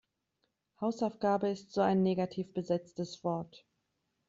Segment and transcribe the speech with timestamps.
[0.79, 3.67] Hausaufgabe ist so ein negativ besetztes Wort.